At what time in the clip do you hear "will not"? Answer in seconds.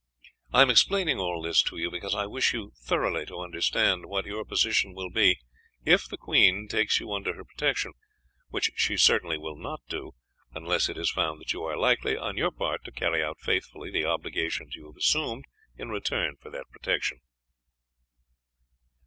9.37-9.81